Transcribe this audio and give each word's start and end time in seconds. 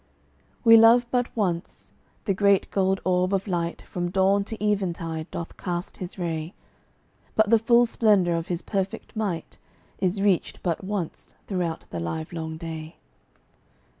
We 0.63 0.77
love 0.77 1.05
but 1.11 1.27
once. 1.37 1.93
The 2.25 2.33
great 2.33 2.71
gold 2.71 2.99
orb 3.05 3.35
of 3.35 3.47
light 3.47 3.83
From 3.83 4.09
dawn 4.09 4.43
to 4.45 4.57
even 4.59 4.93
tide 4.93 5.29
doth 5.29 5.57
cast 5.57 5.97
his 5.97 6.17
ray; 6.17 6.55
But 7.35 7.51
the 7.51 7.59
full 7.59 7.85
splendor 7.85 8.33
of 8.33 8.47
his 8.47 8.63
perfect 8.63 9.15
might 9.15 9.59
Is 9.99 10.19
reached 10.19 10.63
but 10.63 10.83
once 10.83 11.35
throughout 11.45 11.85
the 11.91 11.99
livelong 11.99 12.57
day. 12.57 12.95